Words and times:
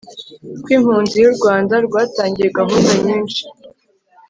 kw'impunzi 0.63 1.17
u 1.29 1.33
rwanda 1.37 1.75
rwatangiye 1.85 2.49
gahunda 2.57 2.91
nyinshi 3.05 3.43